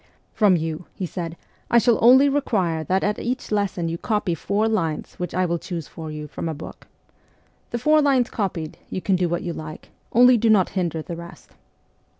'From 0.33 0.55
you,' 0.55 0.85
he 0.95 1.05
said,' 1.05 1.37
I 1.69 1.77
shall 1.77 1.99
only 2.03 2.27
require 2.27 2.83
that 2.85 3.03
at 3.03 3.19
each 3.19 3.51
lesson 3.51 3.87
you 3.87 3.99
copy 3.99 4.33
four 4.33 4.67
lines 4.67 5.13
which 5.19 5.35
I 5.35 5.45
will 5.45 5.59
choose 5.59 5.87
for 5.87 6.09
you 6.09 6.27
from 6.27 6.49
a 6.49 6.55
book. 6.55 6.87
The 7.69 7.77
four 7.77 8.01
lines 8.01 8.31
copied, 8.31 8.79
you 8.89 8.99
can 8.99 9.15
do 9.15 9.29
what 9.29 9.43
you 9.43 9.53
like; 9.53 9.91
only 10.11 10.37
do 10.37 10.49
not 10.49 10.69
hinder 10.69 11.03
the 11.03 11.15
rest. 11.15 11.51